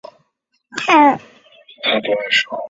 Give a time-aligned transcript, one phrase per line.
[0.03, 0.07] 如
[0.77, 1.23] 此刻
[1.83, 2.49] 骨铭心